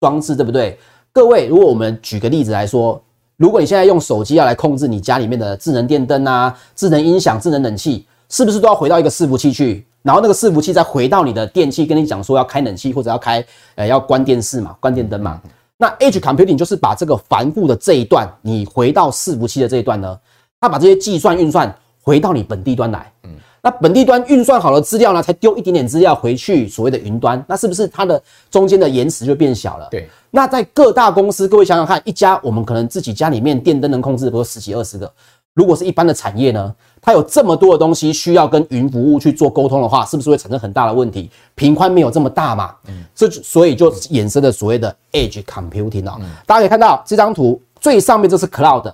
[0.00, 0.78] 装置，对不对？
[1.12, 3.00] 各位，如果我们举个例子来说。
[3.36, 9.82] 如果你现在用手机要来控制你家里面的智能电灯啊、智能音响、智能冷气，是不是都要回到一个伺服器去？
[10.02, 13.42] 然后那个伺服器再回到你的电器，跟你讲说要开冷气或者要开
[13.76, 15.40] 呃要关电视嘛、关电灯嘛？
[15.78, 20.18] 那 Edge Computing 就是把这个繁复的这一段，你回到伺服器的这一段呢，
[20.60, 23.10] 它把这些计算运算回到你本地端来。
[23.22, 23.30] 嗯。
[23.62, 29.88] 那本地端运算好了资料呢，才丢一点点资料回去所谓的云端，那是不是它的中间的延迟就变小了？
[29.90, 30.08] 对。
[30.30, 35.12] 那在各大公司，各位想想看，一家我们可能自己家里面电灯能控制，比如十几二十个，
[35.54, 41.28] 如果是一般的产业呢，它有这么多的东西需要跟云服务去做沟通的话，是不是会产生很大的问题？
[41.56, 42.74] 频宽没有这么大嘛？
[42.86, 43.04] 嗯。
[43.14, 46.16] 这所以就衍生了所谓的 Edge Computing 啊。
[46.20, 46.30] 嗯。
[46.46, 48.92] 大家可以看到这张图最上面这是 Cloud，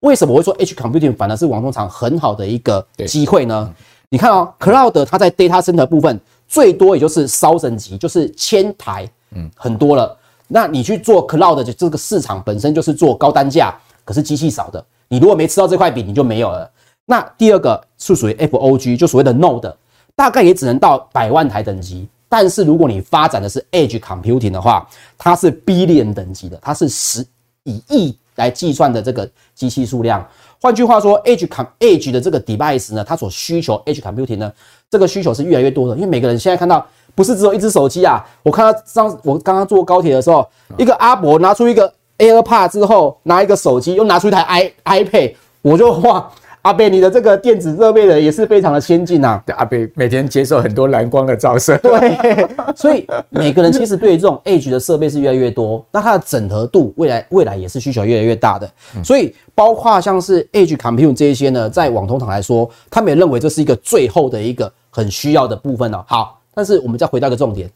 [0.00, 3.74] 为什么我会说 Edge Computing 反而是网通厂很好的一个机会呢？
[4.16, 10.16] 你看哦，Cloud 它在 Data Center 部分最多也就是烧神级，就是千台，嗯，很多了。
[10.48, 14.82] 那你去做 Cloud 的这个市场本身就是做高单价，可是机器少的。
[15.08, 16.70] 你如果没吃到这块饼，你就没有了。
[17.04, 19.74] 那第二个是属于 FOG，就所谓的 Node，
[20.14, 22.08] 大概也只能到百万台等级。
[22.26, 27.22] 但是如果你发展的是 Edge Computing 的话，它是 Billion 等级的，它是十
[27.64, 30.26] 以亿来计算的这个机器数量。
[30.60, 34.52] 换句话说，Edge Com Edge 的这个 device 呢，它所需求 Edge Computing 呢，
[34.90, 35.94] 这个需求是越来越多的。
[35.94, 38.24] 因为每个人现在看到，不是只有一只手机啊。
[38.42, 46.30] 我看到上我刚刚坐高铁的时候，一个阿伯拿出一个 AirPod 之后，拿一个手机，又拿出一台 i iPad，我就哇。
[46.66, 49.40] 阿贝，你的这个电子设备的也是非常的先进呐。
[49.46, 51.78] 对，阿贝每天接受很多蓝光的照射。
[51.78, 52.18] 对，
[52.74, 58.68] 所以每个人其实对于这种 Edge 的设备是越来越多，那它的整合度未来未来也是需求越来越大的。
[59.04, 66.04] 所以包括像是 Edge Computing 这一些呢，在网通厂来说，他们也认为这是一个最后的一个很需要的部分了。
[66.08, 67.70] 好，但是我们再回到一个重点，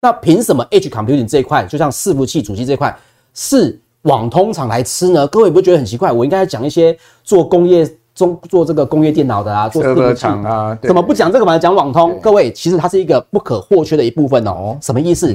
[0.00, 2.96] 那凭什么 Edge Computing 这一块，就像伺服器主机这一块，
[3.34, 5.26] 是网通厂来吃呢？
[5.26, 6.12] 各位不觉得很奇怪？
[6.12, 7.84] 我应该讲一些做工业。
[8.16, 11.56] 中做这个工业电脑的啊，做这个厂啊，怎么不讲这个嘛？
[11.58, 14.76] 讲网通，各位其实它是一个不可或缺的一部分哦。
[14.80, 15.32] 什么意思？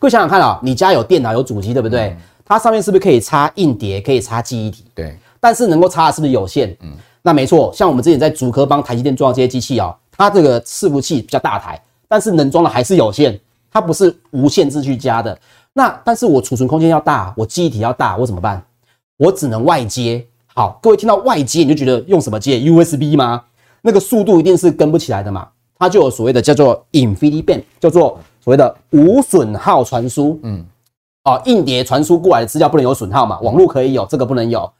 [0.00, 2.14] 各位想想看啊，你家有电脑有主机对不对？
[2.44, 4.84] 它上面是不是可以插硬碟，可以插记忆体？
[4.94, 5.16] 对。
[5.38, 6.76] 但是能够插的是不是有限？
[6.82, 6.90] 嗯。
[7.22, 13.38] 那没错，像我们之前在竹科帮台积电装的这些机器哦，它这个伺服器比较大台，但是能装的还是有限，
[13.70, 15.38] 它不是无限制去加的。
[15.72, 18.60] 那但是我储存空间要大，我记忆体要大，我怎么办？
[19.18, 20.26] 我只能外接。
[20.56, 23.42] 好，各位听到外接你就觉得用什么接？USB 吗？
[23.82, 25.48] 那个速度一定是跟不起来的嘛。
[25.76, 30.64] 它就有所谓的叫做 InfiniBand，叫做所谓的无损耗传输，嗯，
[31.24, 34.70] 哦，硬碟传输过来的资料不能有损耗嘛，网络可以有，这个不能有。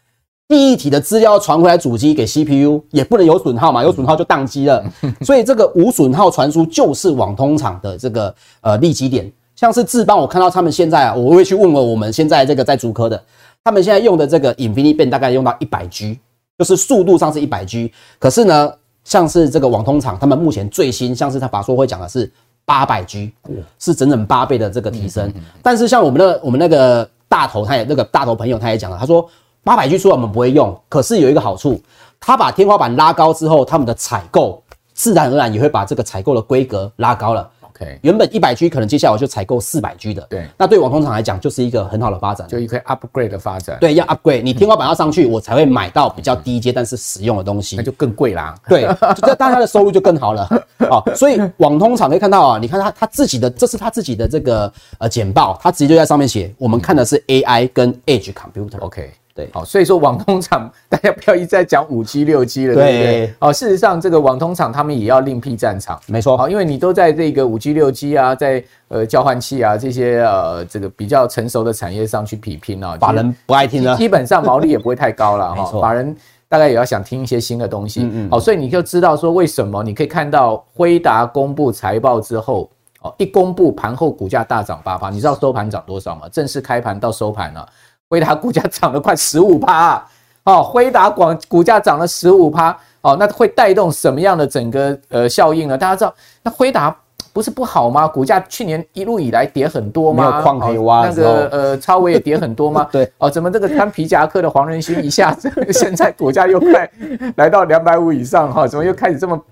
[0.48, 4.84] 记忆体的资料传回来主机给 CPU 也不能有损耗嘛，有损耗就宕机了。
[5.22, 9.30] 所以这个无损耗传输就是网通厂的这个呃利基点。
[9.56, 13.22] 像是智邦，我看到他们现在啊，我会去问问我们现在这个在竹科的，
[13.64, 16.20] 他们现在用的这个 InfiniBand 大概用到一百 G，
[16.58, 17.90] 就是速度上是一百 G。
[18.18, 18.72] 可是呢，
[19.04, 22.30] 像是这个网通厂，他们目前最新，像是他法说会讲的是
[22.64, 23.32] 八百 G，
[23.78, 25.32] 是整整八倍的这个提升。
[25.62, 29.28] 但是像我们的我们那个大头，他也那个大头朋友他也讲了，他说。
[29.66, 31.80] 八百 G 出来我们不会用，可是有一个好处，
[32.20, 37.50] 他把天花板拉高之后，他们的采购自然而然也会把这个采购的规格拉高了。
[37.74, 40.24] OK，原本一百 G 可能接下来我就采购四百 G 的。
[40.30, 43.76] 对，那对网通厂来讲就是一个很好的发展，就一个 upgrade 的发展。
[43.80, 48.54] 对，要 upgrade，你天花板要上去，我才会买到比较低阶但是实用的东西，那就更贵啦。
[48.68, 50.48] 对，这大家的收入就更好了。
[50.88, 58.78] 好， 所以网通厂可以看到啊，你看他他自己的，这是他自己的这个呃简报，他直接就在上面写，我们看的是 AI 跟 Edge Computer。
[58.80, 59.12] OK。
[59.34, 63.34] 对，好，所以说网通厂，大家不要一直在讲五 G 六 G 了，对不对？
[63.40, 66.36] 哦，事实上，这个网通厂他们也要另辟战场，没错。
[66.36, 75.80] 好，因为你都在这个五 G 六 G 啊，在呃交换器啊这些呃这个比较成熟的产业上去比拼啊，法人不爱听了，基本上毛利也不会太高了 哈。
[75.80, 76.14] 法人
[76.48, 78.30] 大概也要想听一些新的东西，嗯嗯。
[78.30, 82.70] 好，所以你就知道说为什么你可以看到辉达公布财报之后，
[83.00, 86.28] 哦，一公布盘后股价大涨八趴，你知道收盘涨多少吗？
[86.30, 87.68] 正式开盘到收盘了。
[88.14, 90.00] 辉达股价涨了快十五趴，
[90.44, 95.76] 哦，辉达广股价涨了十五趴，哦，那会带动什么样的整个呃效应呢？
[95.76, 96.96] 大家知道，那辉达
[97.32, 98.06] 不是不好吗？
[98.06, 100.30] 股价去年一路以来跌很多吗？
[100.30, 102.86] 没有矿可以挖，那个呃超微也跌很多吗？
[102.92, 106.88] 对，哦，怎么这个穿皮夹克的黄仁勋一下子 现在股价又快
[107.34, 108.64] 来到两百五以上哈？
[108.64, 109.42] 怎么又开始这么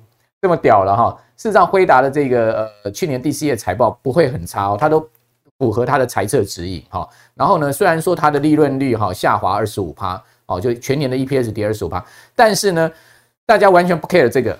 [0.40, 1.16] 这么屌了哈？
[1.37, 5.05] 事实上，辉达的这个呃去年第四季财报不会很差哦，它都。
[5.62, 12.90] 符合它的财测指引，哈，然后呢，虽然说它的利润率哈下滑二十五趴，哦，就全年的 EPS 跌二十五趴，但是呢，
[13.46, 14.59] 大家完全不 care 这个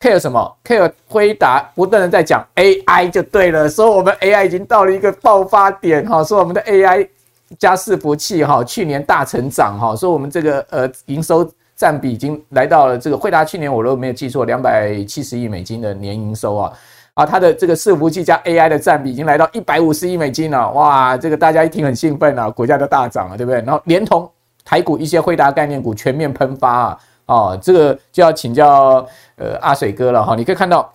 [0.00, 7.08] ，care 什么？care 辉达不断的在讲 AI 就对了，说我们 AI 已经到了一个爆发点，哈，说我们的 AI
[7.56, 16.72] 加伺服器哈，去年大成长，哈，说我们这个呃营收占比已经来到了这个惠达去年我如果没有记错，两百七十亿美金的年营收啊。
[17.14, 23.60] 啊，它的这个伺服器加 AI 的占比已经来到一百五十亿美金了，哇，这个大家一听很兴奋啊，股价都大涨了，对不对？
[23.62, 24.30] 然后连同
[24.64, 30.90] 台股一些惠达概念股全面喷发啊，哦，这个就要请教呃阿水哥了哈，你可以看到。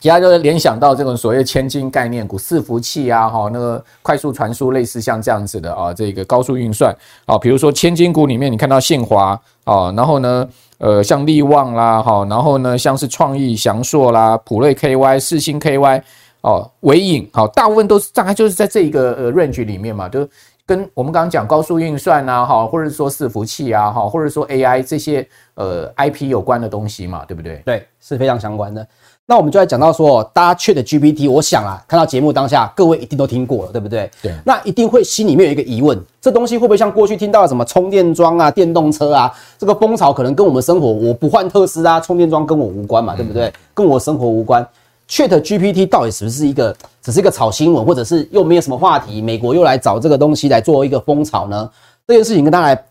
[0.00, 6.94] 其他就是联想到这种所谓千金概念股、伺服器啊，哈，那个快速传输类似像这样子的啊，这个高速运算
[7.26, 9.30] 啊，比如说千金股里面，你看到信华
[9.64, 16.00] 啊，然后呢，呃，像力旺啦，哈，然后呢，像是创意、祥硕啦、普瑞 KY、四星 KY
[16.40, 20.28] 哦，伟影，好，大部分都是大概就是在这一个呃 range 里面嘛，就
[20.64, 27.56] 跟我们刚刚讲高速运算啊，哈，或者说伺服器啊，哈，或者说 AI 这些呃 IP 有关的东西嘛，对不对？
[27.64, 28.86] 对，是非常相关的。
[29.30, 34.10] 那我们就来讲到说，大家 ChatGPT，我想啊，看到节目当下，各位一定都听过了，对不对？
[34.22, 34.32] 对。
[34.42, 43.52] 那一定会心里面有一个疑问，这东西会不会像过去听到的什么充电桩啊、电动车啊，这个风潮可能跟我们生活，我不换特斯拉充电桩跟我无关嘛，对不对？
[43.74, 44.66] 跟我生活无关。
[45.10, 49.20] ChatGPT 到底是不是一个，只是一个炒新闻，或者是又没有什么话题？
[49.20, 51.70] 美国又来找这个东西来做一个风潮呢？
[52.06, 52.84] 这件事情跟大家来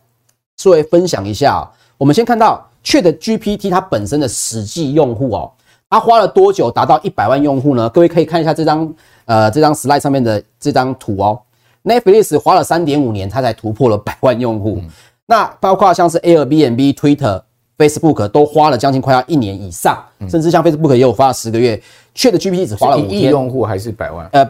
[0.55, 1.67] 作为分享一下。
[1.97, 5.51] 我们先看到 ChatGPT 它本身的实际用户哦。
[5.89, 7.89] 他花了多久达到一百万用户呢？
[7.89, 8.93] 各位可以看一下这张
[9.25, 11.39] 呃这张 slide 上面的这张图哦。
[11.83, 14.79] Netflix 花了三点五年，它才突破了百万用户。
[14.81, 14.89] 嗯、
[15.25, 17.41] 那包括像是 Airbnb、Twitter、
[17.77, 21.81] Facebook 都花了将近快要一年以上，嗯、甚至像 Facebook 也有花了十个月。
[22.13, 23.21] ChatGPT 只花了五天。
[23.21, 24.27] 亿用户还是百万？
[24.33, 24.45] 呃，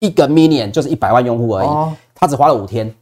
[0.00, 1.66] 一个 million 就是一百万用户而已。
[1.66, 2.94] 哦、他只花了五天。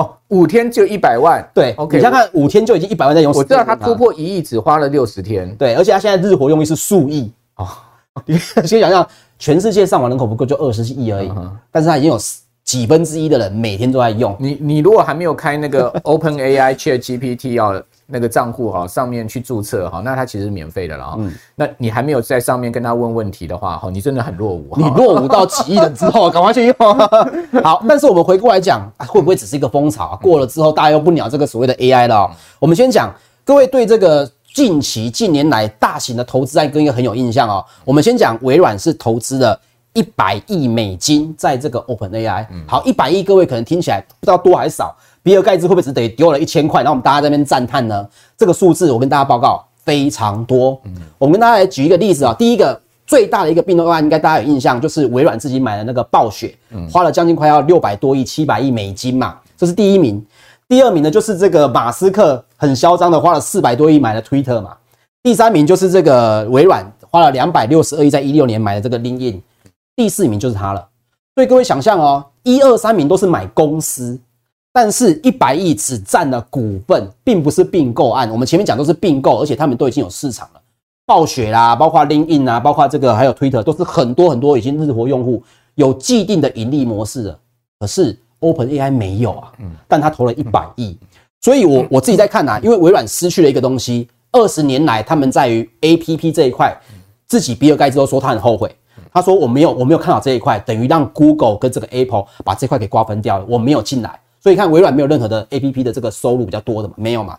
[0.00, 3.30] 哦，五天就一百万，对，OK，你想看五天就已经一百万在用。
[3.34, 7.68] 我知道他突破一亿只花了六十天，对，而且他现在日活用率是数亿哦。
[8.24, 9.06] 你先想想，
[9.38, 11.30] 全世界上网人口不够就二十亿而已，
[11.70, 12.18] 但是他已经有
[12.64, 14.34] 几分之一的人每天都在用。
[14.38, 17.82] 你你如果还没有开那个 Open AI Chat GPT 哦。
[18.10, 21.16] 那个账户哈，上面去注册哈，那它其实免费的了哈。
[21.18, 24.74] 嗯，那你还没有在上面跟他问问题的话哈，你真的很落伍。
[24.76, 26.74] 你落伍到几亿了之后， 赶快去用。
[27.62, 30.18] 好，但是我们回过来讲，会不会只是一个风潮？
[30.22, 32.30] 过了之后，大家又不鸟这个所谓的 AI 了。
[32.58, 37.64] 我们先讲，各位对这个近期近年来大型的投资案跟一个很有印象哦。
[37.84, 39.60] 我们先讲微软是投资了
[39.92, 42.46] 一百亿美金在这个 OpenAI。
[42.66, 44.96] 好，一百亿，各位可能听起来不知道多还是少。
[45.22, 48.08] 比尔盖茨会不会只等于丢了一千块，然后我们大家在那边赞叹呢？
[48.36, 50.80] 这个数字我跟大家报告非常多。
[50.84, 52.34] 嗯，我们跟大家来举一个例子啊。
[52.38, 56.56] 第一个最大的一个并购案，应该大家有印象，就是微软自己买的那个暴雪，
[56.90, 60.24] 花了将近快要六百多亿、七百亿美金嘛，这是第一名。
[60.68, 64.76] 第二名呢，就是这个马斯克很嚣张的花了四百多亿买了 Twitter 嘛。
[65.22, 69.40] 第三名就是这个微软花了两百六十二亿，在一六年买的这个 LinkedIn。
[69.96, 70.86] 第四名就是他了。
[71.34, 74.18] 所以各位想象哦，一二三名都是买公司，
[74.72, 78.30] 但是一百亿只占了股份，并不是并购案。
[78.30, 80.60] 我们前面讲都是并购，而且他们都已经有市场了。
[81.06, 85.42] 暴雪啦，包括 LinkedIn 啊，包括这个还有 Twitter，都是很多很多已经日活用户，
[85.74, 87.38] 有既定的盈利模式了。
[87.80, 89.52] 可是 OpenAI 没有啊，
[89.88, 90.96] 但他投了一百亿，
[91.40, 96.72] 所以我我自己在看啊，因为微软失去了一个东西，二十年来他们在于 APP 这一块，
[97.26, 98.72] 自己比尔盖茨都说他很后悔，
[99.12, 107.38] 他说我没有我没有看好这一块，等于让 Google 跟这个 Apple 把这块给瓜分掉了，我没有进来，所以看微软没有任何的 APP 的这个收入比较多的嘛，没有嘛。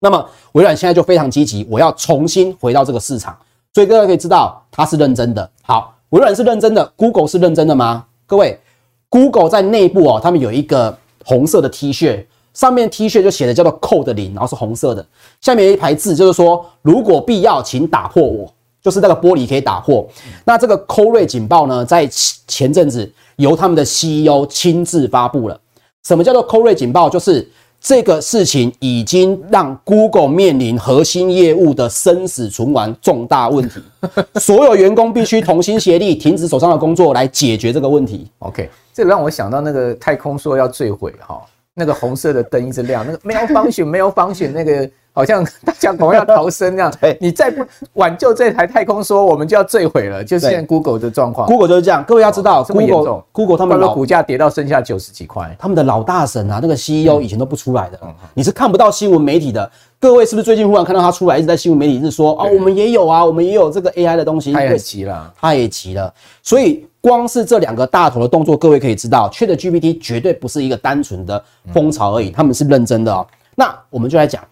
[0.00, 3.38] 那么微软现在就非常积极，我要重新回到这个市场，
[3.72, 5.48] 所以各位可以知道他是认真的。
[5.62, 8.04] 好，微软是认真的，Google 是认真的吗？
[8.26, 8.58] 各位
[9.08, 15.06] ，Google 在内部哦，他们有一个红色的 T 恤，上面 T 恤就写的叫做 Code 零，然后是红色的，
[15.40, 18.52] 下面有一排字就是说，如果必要，请打破我，
[18.82, 20.04] 就是那个玻璃可以打破。
[20.44, 22.08] 那这个 Code 警报呢，在
[22.48, 25.60] 前阵子由他们的 CEO 亲自发布了。
[26.02, 27.08] 什么叫做 Code 警报？
[27.08, 27.48] 就是
[27.80, 33.80] 这个事情已经让 Google 面临核心业务的生死存亡重大问题，
[34.40, 38.28] 所有员工必须同心协力，停止手上的工作来解决这个问题。
[38.40, 41.40] OK，这个让我想到那个太空说要坠毁哈，
[41.74, 44.88] 那个红色的灯一直亮，那个没有 方选，没有方选那个。
[45.14, 50.24] 好像大家恐怕要逃生那样，你再不挽救这台太空梭，我们就要坠毁了。
[50.24, 52.02] 就是现在 Google 的状况，Google 就是这样。
[52.04, 58.00] 各位要知道，Google Google 他们的股价跌到剩下九十几块，他们的老大神啊，那个 CEO 以前都不出来的，
[58.32, 59.70] 你是看不到新闻媒体的。
[60.02, 64.52] 各位是不是最近忽然看到他出来，一直在新闻媒体是说啊，我们也有啊，我们也有这个 AI 的东西。
[64.52, 66.12] 他也急了，他也急了。
[66.42, 71.40] 所以光是这两个大头的动作，各位可以知道，ChatGPT 绝对不是一个单纯的
[71.72, 73.24] 风潮而已，他们是认真的哦。
[73.54, 74.42] 那我们就来讲。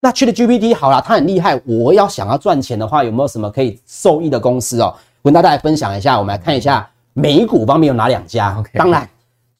[0.00, 1.60] 那 ChatGPT 好了，它很厉害。
[1.66, 4.94] 我要想要赚钱的话，有没有什么可以受益的公司哦？
[5.20, 6.18] 我跟大家来分享一下。
[6.18, 8.64] 我们来看一下美股方面有哪两家。
[8.72, 9.06] 当然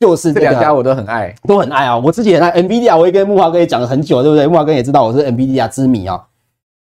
[0.00, 2.02] 就是这两家，我都很爱，都很爱啊、喔。
[2.04, 4.46] 我自己也爱 NVIDIA，我也跟木华哥也讲了很久，对不对？
[4.46, 6.14] 木华哥也知道我是 NVIDIA 之迷啊、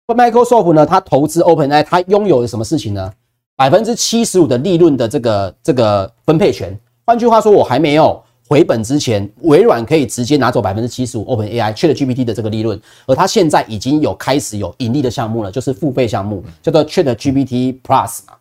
[0.09, 0.15] 喔。
[0.15, 3.13] Microsoft 呢，它投资 OpenAI，它拥有的什么事情呢？
[3.57, 6.77] 百分之七十五的利润的这个这个分配权。
[7.05, 8.23] 换句话说，我还没有。
[8.49, 18.33] 回本之前，微软可以直接拿走百分之七十五 OpenAI ChatGPT 的这个利润，而它现在已经有开始有盈利的项目了，就是付费项目，叫做 ChatGPT Plus 嘛。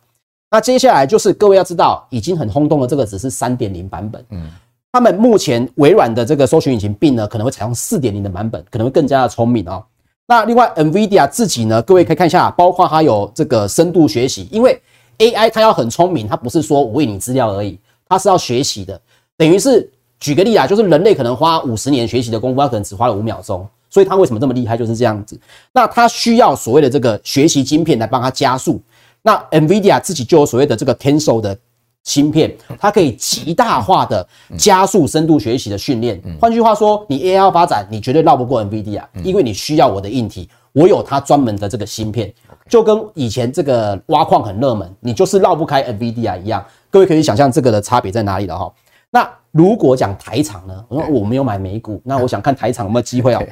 [0.50, 4.48] 那接下来就是各位要知道，已经很轰动的这个只是三点零版本，嗯，
[4.92, 9.84] 他们目前微软的这个搜寻引擎 Bing 呢，可能会采用四点零的版本，可能会更加的聪明哦。
[10.26, 14.80] 那另外 NVIDIA 自己呢，各位可以看一下，包括它有这个深度学习，因为
[15.18, 19.00] AI 它要很聪明，它不是说我喂你资料而已，它是要学习的，
[19.36, 19.90] 等于是。
[20.20, 24.76] 举个例啊，就是人类可能花五十年学习的功夫，它可能只花了五秒钟，所以它为什么这么厉害？
[24.76, 25.38] 就是这样子。
[25.72, 28.82] 那它需要所谓的这个学习晶片来帮它加速。
[29.28, 31.54] 那 NVIDIA 自己就有所谓的这个 Tensor 的
[32.02, 36.18] 芯片，它可以极大化的加速深度学习的训练。
[36.40, 42.32] 换句话说，你 AI 发展，你绝对绕不过 NVIDIA，因为你需要我的硬体，我有它专门的这个芯片，
[42.70, 46.64] 就跟以前这个挖矿很热门，你就是绕不开 NVIDIA 一样。
[46.88, 48.72] 各位可以想象这个的差别在哪里了哈。
[49.10, 50.84] 那如果讲台厂呢？
[50.88, 53.42] 我说我没有买美股，那我想看台厂有没有机会哦。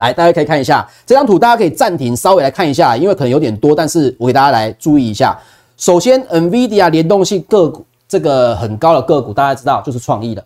[0.00, 5.38] 来，大家可以看一下这张图，大家可以暂停稍微来看一下，因为可能有点多，但是我给大家来注意一下。
[5.76, 10.44] 首先，NVIDIA 联动性个股这个很高的个股，大家知道就是创意的，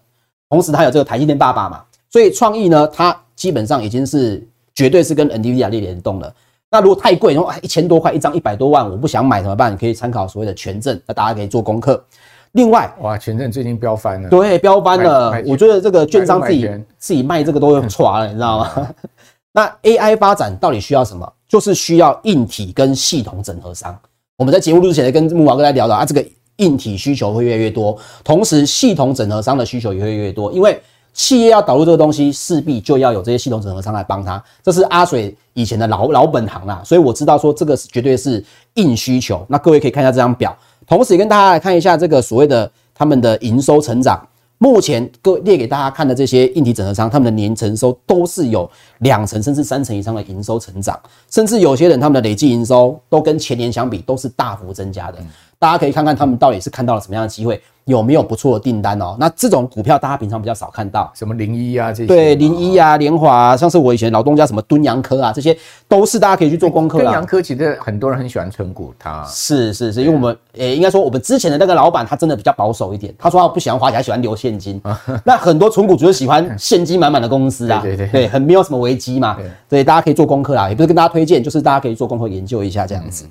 [0.48, 6.32] 同时它有这个台积电爸爸嘛，所以创意呢，它基本上已经是绝对是跟 NVIDIA 列联动了。
[6.70, 9.72] 那如果太贵，然后一千多块一张，一百多万，我不想买怎么办？
[9.72, 12.04] 你可以参考所谓的权证，那大家可以做功课。
[12.52, 15.40] 另外，哇，权证最近飙翻了，对，飙翻了。
[15.46, 18.88] 我觉得这个券商自己自己卖这个都有 垮了，你知道吗？
[19.56, 21.32] 那 AI 发展到底需要什么？
[21.48, 23.96] 就是需要硬体跟系统整合商。
[24.36, 34.42] 我们在节目录之前跟木华哥在聊到啊，这个硬体需求会越来越多，同时系统整合商的需求也会越来越多，因为企业要导入这个东西，势必就要有这些系统整合商来帮他。
[34.60, 39.46] 这是阿水以前的老老本行啦，所以我知道说这个是绝对是硬需求。
[39.48, 40.56] 那各位可以看一下这张表。
[40.88, 44.20] 同时也跟大家来看一下这个所谓的他们的营收成长，
[44.58, 50.98] 目前各列给大家看的这些硬体整合商，他们的年营收都是有两成甚至三成以上的营收成长，
[51.30, 55.18] 甚至有些人他们的累计营收都跟前年相比都是大幅增加的。
[55.58, 57.60] 大家可以看看他们到底是看到了什么样的机会。
[57.86, 59.14] 有没有不错的订单哦？
[59.20, 65.54] 那这种股票大家平常比较少看到，什么零一啊这些，对零一啊、联华啊，像是我以前老东家什么敦洋科啊，这些
[65.86, 67.04] 都是大家可以去做功课的。
[67.04, 74.80] 敦洋科其实很多人很喜欢存股，它是是是，因为我们诶应该说我们之前的那个老板他真的比较保守一点，他说他不喜欢花钱，喜欢留现金。
[75.22, 79.36] 那很多存股主就喜欢现金满满的公司啊，对对对，对，很没有什么危机嘛，
[79.68, 83.26] 对，大家可以做功课啊，也不是跟大家推荐，就是大家可以做功课研究一下这样子，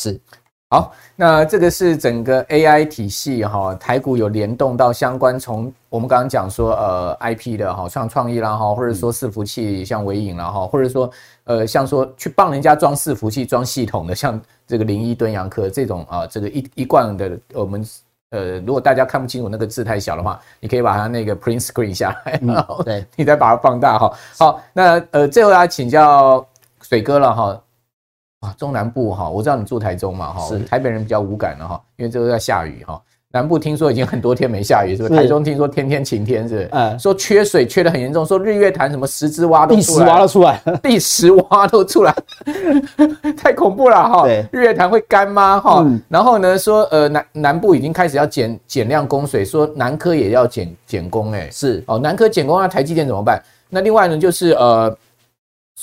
[0.00, 0.20] 是。
[0.68, 11.08] 好，那这个是整个 AI 体系哈，台股有联动到相关，从我们刚刚讲说呃 IP 的哈，像创意啦哈，或者说伺服器像微影啦哈，或者说
[11.44, 17.86] 呃像说去帮人家装伺服器装系统的，像这个零一敦洋科这种啊，这个一一贯的我们
[18.30, 22.40] 呃，如果大家看不清楚那个字太小的话，你可以把它那个 print screen 下来，
[22.84, 24.12] 对你再把它放大哈。
[24.36, 26.44] 好，那呃最后要请教
[26.82, 27.62] 水哥了哈。
[28.56, 33.00] 中南部哈，我知道你住台中嘛哈，台北人比较无感了哈，因为这个在下雨哈。
[33.32, 35.14] 南部听说已经很多天没下雨，是不是？
[35.14, 36.68] 台中听说天天晴天，是不是？
[36.72, 42.16] 嗯，说缺水缺的很严重，说日月潭什么十支蛙都出来， 第十蛙都出来，第十蛙都出来，
[43.36, 44.22] 太恐怖了哈。
[44.22, 45.60] 对，日月潭会干吗？
[45.60, 53.42] 哈，然后呢说呃南南部已经开始要减减量供水，说南科也要减减供哎，是哦，南科减供那台积电怎么办？
[53.68, 54.96] 那另外呢就是呃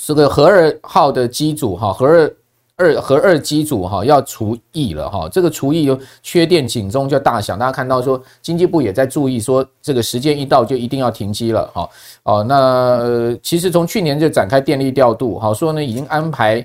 [0.04, 2.34] 这个核二号的机组哈核二。
[2.76, 11.88] 二和二机组哈要除役了哈，这个除役有缺电警钟就大响，大家看到说经济部也在注意说这个时间一到就一定要停机了哈。
[12.24, 16.64] 哦，那其实从去年就展开电力调度，好说呢已经安排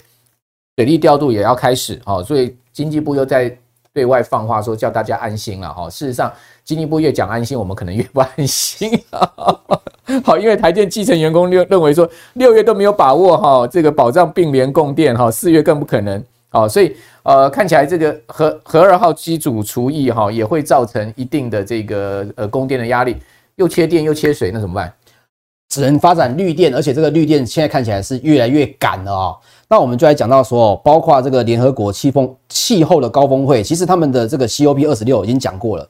[0.77, 3.55] 水利调度也要开始哈，所以经济部又在
[3.93, 6.33] 对外放话说叫大家安心了哈，事实上
[6.63, 8.89] 经济部越讲安心，我们可能越不安心。
[10.25, 16.23] 好，因为台电基层员工认认为说六月都没有把握哈，这个保障并联供电哈，四月更不可能。
[16.49, 23.15] 好，所以呃看起来这个核核二号机组除役哈，也会造成一定的这个呃供电的压力，
[23.57, 24.91] 又缺电又缺水，那怎么办？
[25.69, 29.35] 只能发展绿电，而且这个绿电现在看起来是越来越赶了啊。
[29.67, 35.87] 那我们就来讲到说，包括这个联合国气风气候的高峰会，其实他们的这个 COP 二十六已经讲过了。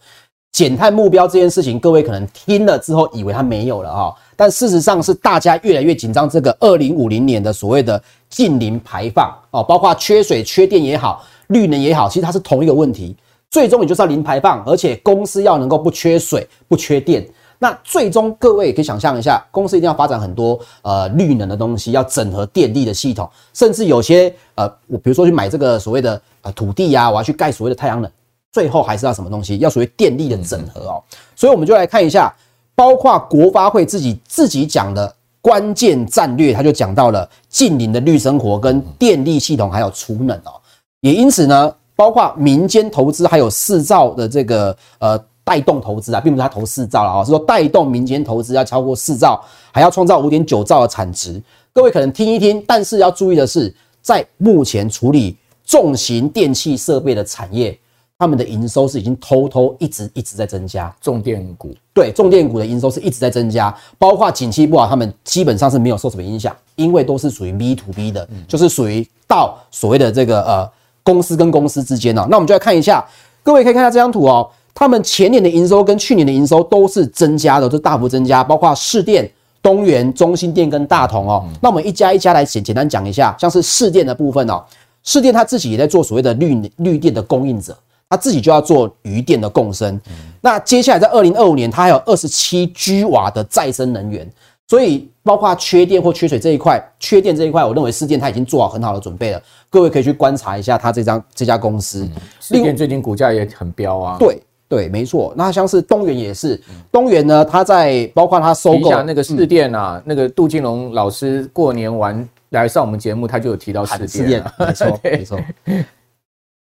[0.51, 13.15] 减碳目标这件事情，各位可能听了之后以为它没有了哈，但事实上是大家越来越紧张这个二零五零年的所谓的净零排放哦，包括缺水、缺电也好，绿能也好，其实它是同一个问题，
[13.49, 17.25] 最终也就是要零排放，而且公司要能够不缺水、不缺电。
[17.61, 28.09] 那最终各位也可以想象一下，公司一定要发展很多呃绿能的东西，要整合电力的系统，甚至有些呃，我比如说去买这个所谓的呃土地呀、我要去盖所谓的太阳能。
[28.51, 29.57] 最后还是要什么东西？
[29.59, 31.03] 要属于电力的整合哦。
[31.35, 32.33] 所以我们就来看一下，
[32.75, 40.59] 包括国发会自己自己讲的关键战略，他就讲到了近邻的绿生活跟电力系统还有储能哦。
[41.01, 49.41] 也因此呢，包括民间投资还有四兆的这个呃带动投资啊，并不是他投四兆了啊，是说带动民间投资要超过四兆，
[49.71, 51.41] 还要创造五点九兆的产值。
[51.71, 57.77] 各位可能听一听，但是要注意的是，在目前处理重型电器设备的产业。
[58.19, 70.69] 他们的营收是已经偷偷一直一直在增加，重电股对重电股的营收是一直在增加，包括景气不好，他们基本上是没有受什么影响，因为都是属于 B to B 的，就是属于到所谓的这个呃
[71.01, 72.27] 公司跟公司之间哦。
[72.29, 73.07] 那我们就来看一下，
[73.41, 81.45] 各位可以看一下这张图哦，他们前年的营收跟去年的营收都是增加的，都大幅增加，包括市电、东元、中心电跟大同哦。
[81.61, 84.61] 那我们一家一家来简简单讲一下，像是市电的部分哦，
[85.05, 87.77] 市电它自己也在做所谓的绿绿电的供应者。
[88.09, 94.27] 他自己就要做余电的共生，嗯、那接下来在二零二五年，它还有二十七 G 瓦的再生能源，
[94.67, 99.41] 所以包括缺电或缺水这一块，缺电这一块，我认为市电它已经做好很好的准备了。
[99.69, 104.17] 各位可以去观察一下它这张这家公司，市电最近股价也很飙啊。
[104.17, 105.31] 对对，没错。
[105.37, 106.59] 那像是东元也是，
[106.91, 115.39] 东元呢，它在包括它收购那个市电啊，嗯、那个杜金龙老师过年完来上我们节目，他就有提到士电，没错 没错。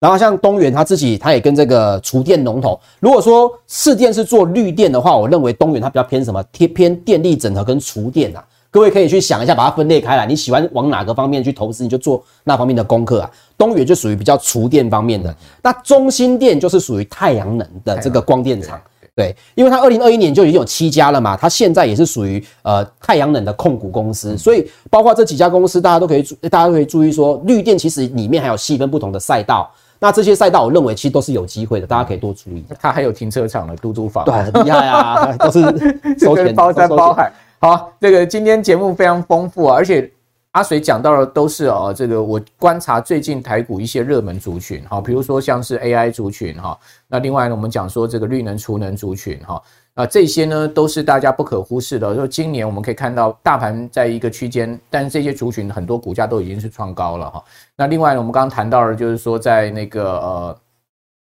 [0.01, 2.78] 然后像东元他自己，他也跟这个厨电龙头。
[3.01, 6.40] 如果说市电是做绿电的话，我认为东元它比较偏什么？
[6.53, 8.44] 偏偏电力整合跟厨电啊。
[8.70, 13.30] 各位可以去想一下，把它分裂开来，你喜欢往哪个方面去投资，你就做那方面的功课啊。
[13.57, 18.80] 东元就属于比较厨电方面的，那中心电就是属于太阳能的这个光电厂。
[19.16, 29.68] 对，因为它二零二一年就已经有七家了嘛，它现在也是属于呃太阳能的控股公司，所以包括这几家公司，大家都可以注，大家都可以注意说，绿电其实里面还有细分不同的赛道。
[29.99, 32.64] 那这些赛道，我认为其实都是有机会的，大家可以多注意。
[32.78, 35.61] 它还有停车场的嘟嘟房，对，很厉害啊， 都是
[36.18, 37.32] 收钱包山包海。
[37.61, 40.09] 好，这个今天节目非常丰富啊，而且
[40.53, 46.78] 阿水讲到的都是哦，这个我观察最近台股一些热门族群哈，比如说像是 AI 族群哈，
[47.09, 49.61] 那另外呢，我们讲说这个绿能储能族群哈，
[49.99, 52.14] 啊这些呢都是大家不可忽视的。
[52.14, 57.44] 说今年我们可以看到大盘在一个区间，但是这些族群很多股价都已经是创高了哈。
[57.74, 60.59] 那另外呢，我们刚刚谈到了就是说在那个呃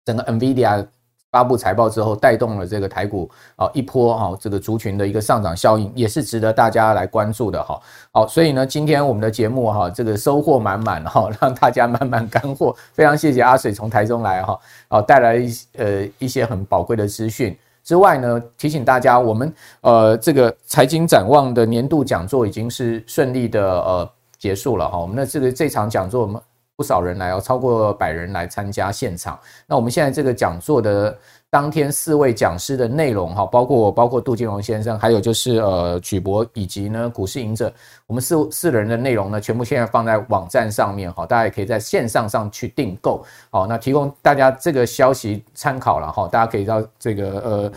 [0.05, 0.85] 整个 NVIDIA。
[1.31, 7.79] 发布财报之后，带动了这个台股啊一波哈，这个族群的一个上涨效应，也是值得大家来关注的哈。
[8.11, 12.75] 好，所以呢，今天我们的节目哈，这个收获满满哈， 让大家满满干货。
[12.93, 17.55] 非常谢谢阿水从台中来哈，啊带来一呃一些很宝贵的资讯
[17.89, 24.99] 之外呢，提醒大家，我们呃这个财经展望的年度讲座已经是顺利的呃结束了哈。
[24.99, 26.39] 我们的这个这场讲座我们。
[26.79, 29.37] 不少人来哦，超过百人来参加现场。
[29.67, 31.13] 那我们现在这个讲座的
[31.49, 37.69] 当天四位讲师的内容哈，包括，包括杜金龙先生，还有就是呃曲博以及呢股市赢者，
[38.07, 43.25] 我们四四人的内容呢，全部现在放在网站上面哈，大家也可以在线上上去订购。
[43.49, 47.71] 好，那提供大家这个消息参考了哈，大家可以到这个呃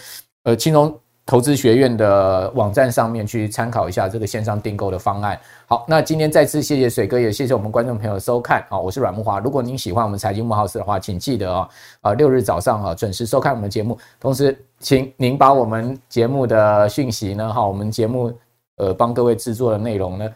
[0.44, 0.96] 呃金融。
[1.25, 5.39] 投资学院的网站上面去参考一下这个线上订购的方案。
[5.66, 8.64] 好，那今天再次谢谢水哥，也谢谢我们观众朋友收看。
[8.68, 9.39] 好，我是阮木华。
[9.39, 11.68] 如果您喜欢我们财经慕 House 的话，请记得啊
[12.01, 13.97] 啊六日早上啊准时收看我们的节目。
[14.18, 18.33] 同时，请您把我们节目的讯息呢，哈，我们节目
[18.77, 20.29] 呃帮各位制作的内容呢，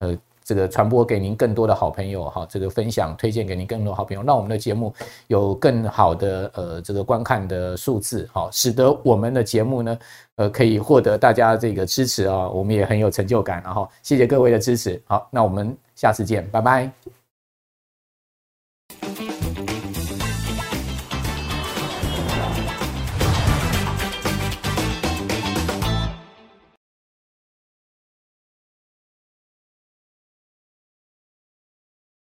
[0.00, 0.18] 呃。
[0.44, 4.92] 这个传播给您更多的好朋友哈，这个分享推荐给您更多好朋友，让我们的节目
[5.28, 9.98] 有更好的呃这个观看的数字哈，使得我们的节目呢
[10.36, 17.13] 呃可以获得大家这个支持啊，我们也很有成就感，然后谢谢各位的支持，好，那我们下次见，拜拜。